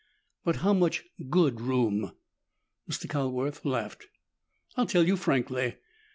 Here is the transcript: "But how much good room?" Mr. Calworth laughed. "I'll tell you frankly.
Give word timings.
"But 0.43 0.55
how 0.55 0.73
much 0.73 1.03
good 1.29 1.61
room?" 1.61 2.13
Mr. 2.89 3.07
Calworth 3.07 3.63
laughed. 3.63 4.07
"I'll 4.75 4.87
tell 4.87 5.05
you 5.05 5.15
frankly. 5.15 5.75